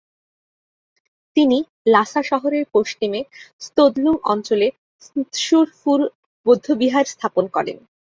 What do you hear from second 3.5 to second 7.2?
স্তোদ-লুং অঞ্চলে ম্ত্শুর-ফু বৌদ্ধবিহার